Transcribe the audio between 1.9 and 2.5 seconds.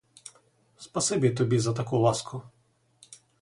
ласку.